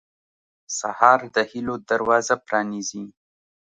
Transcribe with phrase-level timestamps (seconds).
[0.79, 3.03] سهار د هيلو دروازه پرانیزي.